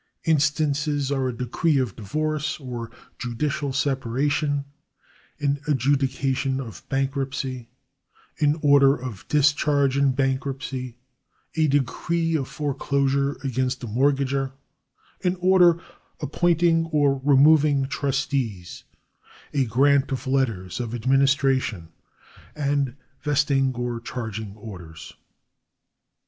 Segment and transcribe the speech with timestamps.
[0.25, 4.65] Instances are a decree of divorce or judicial separation,
[5.39, 7.69] an adjudication of bankruptcy,
[8.39, 10.95] an order of discharge in bank ruptcy,
[11.53, 14.53] a decree of foreclosure against a mortgagor,
[15.23, 15.79] an order
[16.19, 18.85] appointing or removing trustees,
[19.53, 21.89] a grant of letters of adminis tration,
[22.55, 25.13] and vesting or charging orders.